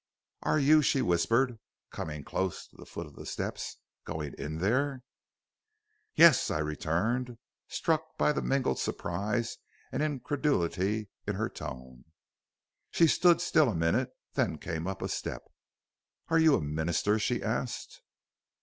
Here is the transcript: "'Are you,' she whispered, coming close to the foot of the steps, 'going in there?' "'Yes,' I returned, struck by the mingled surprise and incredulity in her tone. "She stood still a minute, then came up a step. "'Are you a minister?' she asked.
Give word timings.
"'Are 0.41 0.57
you,' 0.57 0.81
she 0.81 1.03
whispered, 1.03 1.59
coming 1.91 2.23
close 2.23 2.65
to 2.65 2.75
the 2.75 2.87
foot 2.87 3.05
of 3.05 3.15
the 3.15 3.23
steps, 3.23 3.77
'going 4.03 4.33
in 4.33 4.57
there?' 4.57 5.03
"'Yes,' 6.15 6.49
I 6.49 6.57
returned, 6.57 7.37
struck 7.67 8.17
by 8.17 8.31
the 8.31 8.41
mingled 8.41 8.79
surprise 8.79 9.59
and 9.91 10.01
incredulity 10.01 11.09
in 11.27 11.35
her 11.35 11.49
tone. 11.49 12.05
"She 12.89 13.05
stood 13.05 13.41
still 13.41 13.69
a 13.69 13.75
minute, 13.75 14.09
then 14.33 14.57
came 14.57 14.87
up 14.87 15.03
a 15.03 15.07
step. 15.07 15.43
"'Are 16.29 16.39
you 16.39 16.55
a 16.55 16.61
minister?' 16.61 17.19
she 17.19 17.43
asked. 17.43 18.01